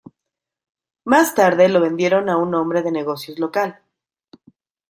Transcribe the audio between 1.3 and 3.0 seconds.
tarde lo vendieron a un hombre de